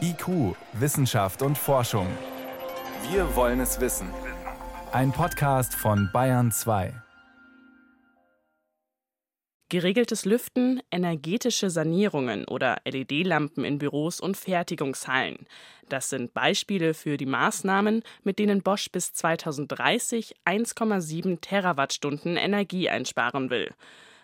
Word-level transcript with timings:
IQ, 0.00 0.56
Wissenschaft 0.72 1.42
und 1.42 1.56
Forschung. 1.56 2.06
Wir 3.10 3.36
wollen 3.36 3.60
es 3.60 3.80
wissen. 3.80 4.08
Ein 4.92 5.12
Podcast 5.12 5.74
von 5.74 6.10
Bayern 6.12 6.50
2. 6.50 6.92
Geregeltes 9.68 10.24
Lüften, 10.24 10.82
energetische 10.90 11.70
Sanierungen 11.70 12.44
oder 12.46 12.78
LED-Lampen 12.84 13.64
in 13.64 13.78
Büros 13.78 14.18
und 14.18 14.36
Fertigungshallen. 14.36 15.46
Das 15.88 16.10
sind 16.10 16.34
Beispiele 16.34 16.92
für 16.92 17.16
die 17.16 17.26
Maßnahmen, 17.26 18.02
mit 18.24 18.40
denen 18.40 18.62
Bosch 18.62 18.90
bis 18.90 19.12
2030 19.12 20.34
1,7 20.44 21.40
Terawattstunden 21.40 22.36
Energie 22.36 22.88
einsparen 22.88 23.50
will. 23.50 23.70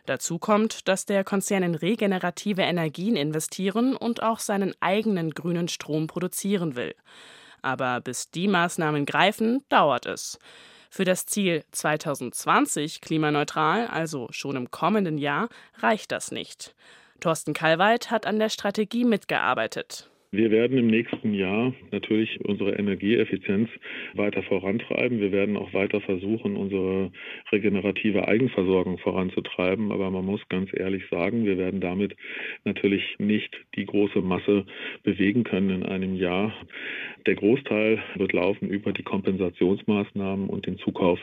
Dazu 0.06 0.38
kommt, 0.38 0.88
dass 0.88 1.04
der 1.04 1.24
Konzern 1.24 1.64
in 1.64 1.74
regenerative 1.74 2.62
Energien 2.62 3.16
investieren 3.16 3.96
und 3.96 4.22
auch 4.22 4.38
seinen 4.38 4.74
eigenen 4.80 5.32
grünen 5.32 5.68
Strom 5.68 6.06
produzieren 6.06 6.76
will. 6.76 6.94
Aber 7.60 8.00
bis 8.00 8.30
die 8.30 8.46
Maßnahmen 8.46 9.04
greifen, 9.04 9.64
dauert 9.68 10.06
es. 10.06 10.38
Für 10.90 11.04
das 11.04 11.26
Ziel 11.26 11.64
2020 11.72 13.00
klimaneutral, 13.00 13.88
also 13.88 14.28
schon 14.30 14.56
im 14.56 14.70
kommenden 14.70 15.18
Jahr, 15.18 15.48
reicht 15.78 16.12
das 16.12 16.30
nicht. 16.30 16.74
Thorsten 17.20 17.52
Kalweit 17.52 18.10
hat 18.10 18.26
an 18.26 18.38
der 18.38 18.48
Strategie 18.48 19.04
mitgearbeitet. 19.04 20.08
Wir 20.32 20.50
werden 20.50 20.76
im 20.76 20.88
nächsten 20.88 21.34
Jahr 21.34 21.72
natürlich 21.92 22.40
unsere 22.44 22.72
Energieeffizienz 22.72 23.70
weiter 24.14 24.42
vorantreiben. 24.42 25.20
Wir 25.20 25.30
werden 25.32 25.56
auch 25.56 25.72
weiter 25.72 26.00
versuchen, 26.00 26.56
unsere 26.56 27.12
regenerative 27.52 28.26
Eigenversorgung 28.26 28.98
voranzutreiben. 28.98 29.92
Aber 29.92 30.10
man 30.10 30.24
muss 30.24 30.40
ganz 30.48 30.70
ehrlich 30.72 31.04
sagen, 31.10 31.44
wir 31.44 31.58
werden 31.58 31.80
damit 31.80 32.16
natürlich 32.64 33.04
nicht 33.18 33.56
die 33.76 33.86
große 33.86 34.20
Masse 34.20 34.66
bewegen 35.04 35.44
können 35.44 35.70
in 35.70 35.82
einem 35.84 36.16
Jahr. 36.16 36.52
Der 37.26 37.36
Großteil 37.36 38.02
wird 38.16 38.32
laufen 38.32 38.68
über 38.68 38.92
die 38.92 39.04
Kompensationsmaßnahmen 39.04 40.48
und 40.48 40.66
den 40.66 40.78
Zukauf 40.78 41.20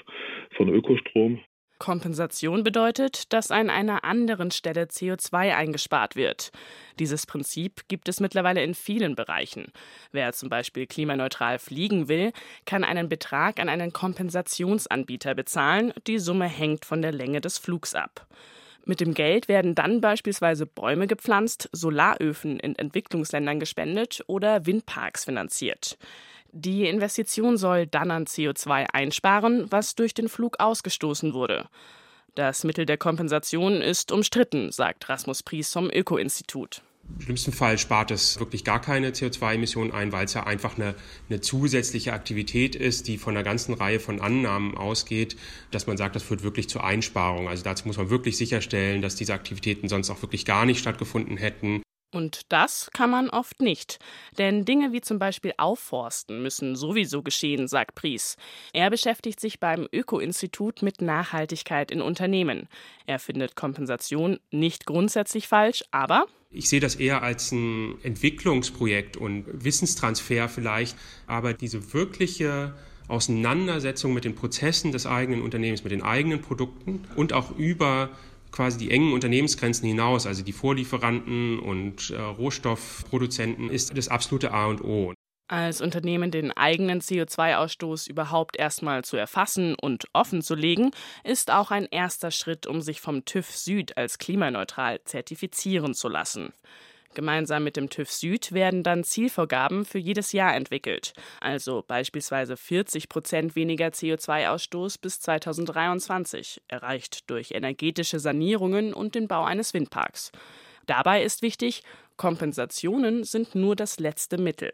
von 0.56 0.70
Ökostrom. 0.70 1.40
Kompensation 1.84 2.64
bedeutet, 2.64 3.34
dass 3.34 3.52
an 3.52 3.70
einer 3.70 4.06
anderen 4.06 4.52
Stelle 4.52 4.84
CO2 4.84 5.54
eingespart 5.54 6.16
wird. 6.16 6.54
Dieses 6.98 7.26
Prinzip 7.26 7.90
gibt 7.90 8.08
es 8.08 8.22
mittlerweile 8.22 8.64
in 8.64 8.74
vielen 8.74 9.16
Bereichen. 9.16 9.66
Wer 10.14 10.32
zum 10.32 10.48
Beispiel 10.48 10.88
klimaneutral 10.88 11.60
fliegen 11.60 12.08
will, 12.08 12.32
kann 12.66 12.86
einen 12.86 13.10
Betrag 13.10 13.60
an 13.60 13.68
einen 13.68 13.92
Kompensationsanbieter 13.92 15.36
bezahlen. 15.36 15.92
Die 16.08 16.20
Summe 16.20 16.46
hängt 16.46 16.86
von 16.86 17.02
der 17.02 17.12
Länge 17.12 17.42
des 17.42 17.58
Flugs 17.58 17.96
ab. 17.96 18.28
Mit 18.86 19.02
dem 19.02 19.14
Geld 19.14 19.50
werden 19.50 19.76
dann 19.76 20.00
beispielsweise 20.00 20.66
Bäume 20.66 21.08
gepflanzt, 21.08 21.68
Solaröfen 21.74 22.62
in 22.62 22.78
Entwicklungsländern 22.78 23.60
gespendet 23.60 24.24
oder 24.28 24.66
Windparks 24.66 25.26
finanziert. 25.26 25.98
Die 26.56 26.86
Investition 26.86 27.58
soll 27.58 27.88
dann 27.88 28.12
an 28.12 28.26
CO2 28.26 28.86
einsparen, 28.94 29.72
was 29.72 29.96
durch 29.96 30.14
den 30.14 30.30
Flug 30.30 30.60
ausgestoßen 30.60 31.34
wurde. 31.34 31.68
Das 32.36 32.64
Mittel 32.64 32.86
der 32.86 32.98
Kompensation 32.98 33.82
ist 33.82 34.12
umstritten, 34.12 34.72
sagt 34.72 35.10
Rasmus 35.10 35.42
Pries 35.42 35.74
vom 35.74 35.90
Öko-Institut. 35.90 36.84
Im 37.18 37.22
schlimmsten 37.22 37.52
Fall 37.54 37.78
spart 37.80 38.12
es 38.12 38.40
wirklich 38.40 38.64
gar 38.64 38.80
keine 38.80 39.10
CO2-Emissionen 39.10 39.92
ein, 39.92 40.12
weil 40.12 40.26
es 40.26 40.36
ja 40.36 40.46
einfach 40.46 40.78
eine, 40.78 40.96
eine, 41.28 41.42
zusätzliche 41.42 42.14
Aktivität 42.14 42.76
ist, 42.76 43.08
die 43.08 43.18
von 43.18 43.36
einer 43.36 43.44
ganzen 43.44 43.74
Reihe 43.74 44.00
von 44.00 44.22
Annahmen 44.22 44.78
ausgeht, 44.78 45.36
dass 45.72 45.86
man 45.86 45.98
sagt, 45.98 46.16
das 46.16 46.24
führt 46.24 46.44
wirklich 46.44 46.70
zur 46.70 46.84
Einsparung. 46.84 47.50
Also 47.50 47.64
dazu 47.64 47.88
muss 47.88 47.98
man 47.98 48.10
wirklich 48.10 48.38
sicherstellen, 48.38 49.02
dass 49.02 49.16
diese 49.16 49.34
Aktivitäten 49.34 49.90
sonst 49.90 50.10
auch 50.12 50.22
wirklich 50.22 50.46
gar 50.46 50.66
nicht 50.66 50.80
stattgefunden 50.80 51.38
hätten. 51.38 51.83
Und 52.14 52.42
das 52.50 52.92
kann 52.94 53.10
man 53.10 53.30
oft 53.30 53.60
nicht. 53.60 54.00
Denn 54.38 54.66
Dinge 54.66 54.94
wie 54.94 55.02
zum 55.02 55.20
Beispiel 55.20 55.54
Aufforsten 55.58 56.42
müssen 56.42 56.76
sowieso 56.76 57.24
geschehen, 57.24 57.68
sagt 57.68 57.96
Pries. 57.96 58.38
Er 58.72 58.90
beschäftigt 58.90 59.40
sich 59.40 59.60
beim 59.60 59.88
Öko-Institut 59.92 60.82
mit 60.84 61.02
Nachhaltigkeit 61.02 61.92
in 61.92 62.02
Unternehmen. 62.02 62.70
Er 63.08 63.20
findet 63.20 63.56
Kompensation 63.56 64.40
nicht 64.52 64.86
grundsätzlich 64.86 65.48
falsch, 65.48 65.84
aber 65.92 66.26
ich 66.56 66.70
sehe 66.70 66.80
das 66.80 66.96
eher 66.96 67.24
als 67.24 67.52
ein 67.52 67.96
Entwicklungsprojekt 68.04 69.18
und 69.18 69.46
Wissenstransfer 69.52 70.48
vielleicht, 70.48 70.96
aber 71.26 71.54
diese 71.56 71.94
wirkliche 71.94 72.76
Auseinandersetzung 73.08 74.14
mit 74.14 74.24
den 74.24 74.36
Prozessen 74.36 74.92
des 74.92 75.08
eigenen 75.08 75.42
Unternehmens, 75.42 75.84
mit 75.84 75.92
den 75.92 76.04
eigenen 76.04 76.42
Produkten 76.42 77.02
und 77.16 77.34
auch 77.34 77.58
über 77.58 78.12
quasi 78.54 78.78
die 78.78 78.92
engen 78.92 79.12
Unternehmensgrenzen 79.12 79.86
hinaus, 79.88 80.26
also 80.26 80.44
die 80.44 80.54
Vorlieferanten 80.54 81.60
und 81.60 82.12
äh, 82.12 82.22
Rohstoffproduzenten, 82.22 83.70
ist 83.70 83.98
das 83.98 84.08
absolute 84.08 84.52
A 84.52 84.68
und 84.68 84.82
O. 84.82 85.14
Als 85.50 85.82
Unternehmen 85.82 86.32
den 86.32 86.52
eigenen 86.52 87.02
CO2-Ausstoß 87.02 88.10
überhaupt 88.10 88.58
erstmal 88.58 89.04
zu 89.04 89.18
erfassen 89.18 89.76
und 89.76 90.06
offen 90.14 90.42
zu 90.42 90.56
legen, 90.56 90.92
ist 91.24 91.52
auch 91.52 91.70
ein 91.70 91.86
erster 91.92 92.32
Schritt, 92.32 92.66
um 92.66 92.82
sich 92.82 93.02
vom 93.02 93.26
TÜV 93.26 93.52
Süd 93.52 93.98
als 93.98 94.20
klimaneutral 94.20 95.04
zertifizieren 95.04 95.94
zu 95.94 96.08
lassen. 96.08 96.54
Gemeinsam 97.14 97.64
mit 97.64 97.78
dem 97.78 97.90
TÜV 97.90 98.12
Süd 98.12 98.52
werden 98.52 98.84
dann 98.84 99.04
Zielvorgaben 99.04 99.86
für 99.86 100.00
jedes 100.00 100.32
Jahr 100.32 100.56
entwickelt, 100.56 101.14
also 101.40 101.84
beispielsweise 101.88 102.58
40 102.58 103.10
Prozent 103.10 103.56
weniger 103.56 103.88
CO2-Ausstoß 103.88 105.00
bis 105.02 105.20
2023, 105.22 106.62
erreicht 106.68 107.30
durch 107.30 107.52
energetische 107.52 108.20
Sanierungen 108.20 108.94
und 108.94 109.16
den 109.16 109.28
Bau 109.28 109.44
eines 109.44 109.74
Windparks. 109.74 110.32
Dabei 110.86 111.24
ist 111.24 111.42
wichtig, 111.42 111.84
Kompensationen 112.18 113.24
sind 113.24 113.56
nur 113.56 113.76
das 113.76 114.00
letzte 114.00 114.38
Mittel. 114.38 114.72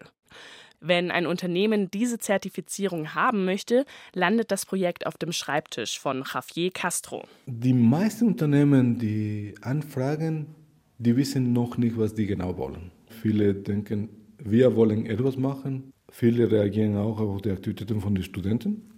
Wenn 0.81 1.11
ein 1.11 1.27
Unternehmen 1.27 1.91
diese 1.91 2.19
Zertifizierung 2.19 3.13
haben 3.13 3.43
möchte, 3.43 3.85
landet 4.13 4.49
das 4.49 4.65
Projekt 4.65 5.05
auf 5.05 5.17
dem 5.17 5.33
Schreibtisch 5.33 5.99
von 5.99 6.23
Javier 6.33 6.71
Castro. 6.71 7.27
Die 7.47 7.73
meisten 7.73 8.27
Unternehmen, 8.27 8.97
die 8.97 9.55
anfragen, 9.61 10.55
die 10.99 11.15
wissen 11.15 11.53
noch 11.53 11.77
nicht, 11.77 11.97
was 11.97 12.13
die 12.13 12.27
genau 12.27 12.57
wollen. 12.57 12.91
Viele 13.07 13.55
denken, 13.55 14.09
wir 14.37 14.75
wollen 14.75 15.05
etwas 15.05 15.37
machen. 15.37 15.91
Viele 16.11 16.51
reagieren 16.51 16.97
auch 16.97 17.19
auf 17.19 17.41
die 17.41 17.51
Aktivitäten 17.51 18.01
von 18.01 18.13
den 18.13 18.23
Studenten, 18.23 18.91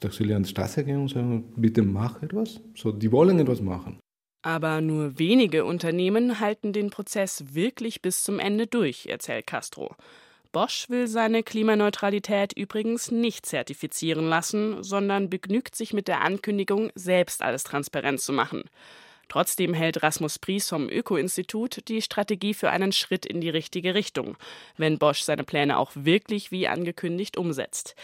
dass 0.00 0.16
sie 0.16 0.34
an 0.34 0.42
die 0.42 0.48
Straße 0.48 0.84
gehen 0.84 1.00
und 1.00 1.08
sagen, 1.08 1.52
bitte 1.56 1.82
mach 1.82 2.22
etwas. 2.22 2.60
So, 2.74 2.92
die 2.92 3.12
wollen 3.12 3.38
etwas 3.38 3.60
machen. 3.60 3.98
Aber 4.42 4.80
nur 4.80 5.18
wenige 5.18 5.64
Unternehmen 5.64 6.40
halten 6.40 6.72
den 6.72 6.90
Prozess 6.90 7.54
wirklich 7.54 8.02
bis 8.02 8.22
zum 8.22 8.38
Ende 8.38 8.66
durch, 8.66 9.06
erzählt 9.06 9.46
Castro. 9.46 9.94
Bosch 10.52 10.88
will 10.88 11.06
seine 11.06 11.42
Klimaneutralität 11.42 12.52
übrigens 12.52 13.10
nicht 13.10 13.46
zertifizieren 13.46 14.28
lassen, 14.28 14.82
sondern 14.82 15.28
begnügt 15.28 15.76
sich 15.76 15.92
mit 15.92 16.08
der 16.08 16.22
Ankündigung, 16.22 16.90
selbst 16.94 17.42
alles 17.42 17.64
transparent 17.64 18.20
zu 18.20 18.32
machen. 18.32 18.64
Trotzdem 19.28 19.74
hält 19.74 20.02
Rasmus 20.02 20.38
Pries 20.38 20.68
vom 20.68 20.88
Öko-Institut 20.88 21.88
die 21.88 22.02
Strategie 22.02 22.54
für 22.54 22.70
einen 22.70 22.92
Schritt 22.92 23.26
in 23.26 23.40
die 23.40 23.50
richtige 23.50 23.94
Richtung, 23.94 24.36
wenn 24.76 24.98
Bosch 24.98 25.20
seine 25.20 25.44
Pläne 25.44 25.78
auch 25.78 25.92
wirklich 25.94 26.50
wie 26.50 26.66
angekündigt 26.68 27.36
umsetzt. 27.36 27.94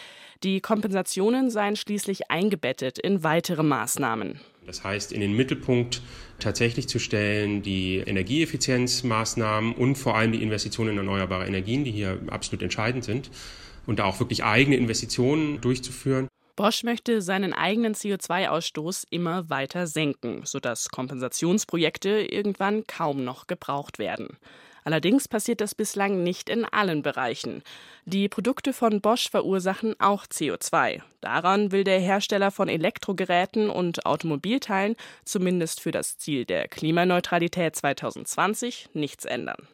Die 0.43 0.61
Kompensationen 0.61 1.49
seien 1.49 1.75
schließlich 1.75 2.29
eingebettet 2.29 2.99
in 2.99 3.23
weitere 3.23 3.63
Maßnahmen. 3.63 4.39
Das 4.65 4.83
heißt, 4.83 5.11
in 5.11 5.21
den 5.21 5.35
Mittelpunkt 5.35 6.01
tatsächlich 6.39 6.87
zu 6.87 6.99
stellen 6.99 7.61
die 7.61 7.97
Energieeffizienzmaßnahmen 7.97 9.73
und 9.73 9.95
vor 9.95 10.15
allem 10.15 10.31
die 10.31 10.41
Investitionen 10.41 10.91
in 10.91 10.97
erneuerbare 10.97 11.45
Energien, 11.45 11.83
die 11.83 11.91
hier 11.91 12.19
absolut 12.29 12.63
entscheidend 12.63 13.03
sind 13.03 13.29
und 13.85 13.99
da 13.99 14.05
auch 14.05 14.19
wirklich 14.19 14.43
eigene 14.43 14.75
Investitionen 14.75 15.61
durchzuführen. 15.61 16.27
Bosch 16.55 16.83
möchte 16.83 17.21
seinen 17.21 17.53
eigenen 17.53 17.95
CO2-Ausstoß 17.95 19.07
immer 19.09 19.49
weiter 19.49 19.87
senken, 19.87 20.45
sodass 20.45 20.89
Kompensationsprojekte 20.89 22.09
irgendwann 22.21 22.87
kaum 22.87 23.23
noch 23.23 23.47
gebraucht 23.47 23.99
werden. 23.99 24.37
Allerdings 24.85 25.27
passiert 25.27 25.61
das 25.61 25.73
bislang 25.73 26.23
nicht 26.23 26.47
in 26.47 26.63
allen 26.63 27.01
Bereichen. 27.01 27.63
Die 28.05 28.29
Produkte 28.29 28.71
von 28.71 29.01
Bosch 29.01 29.31
verursachen 29.31 29.95
auch 29.99 30.27
CO2. 30.27 31.01
Daran 31.21 31.71
will 31.71 31.83
der 31.83 31.99
Hersteller 31.99 32.51
von 32.51 32.69
Elektrogeräten 32.69 33.71
und 33.71 34.05
Automobilteilen 34.05 34.95
zumindest 35.25 35.81
für 35.81 35.91
das 35.91 36.19
Ziel 36.19 36.45
der 36.45 36.67
Klimaneutralität 36.67 37.75
2020 37.75 38.89
nichts 38.93 39.25
ändern. 39.25 39.67